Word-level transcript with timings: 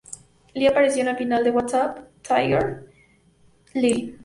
Lee 0.55 0.65
apareció 0.65 1.07
al 1.07 1.15
final 1.15 1.43
de 1.43 1.51
"What's 1.51 1.75
Up, 1.75 2.03
Tiger 2.23 2.87
Lily? 3.75 4.17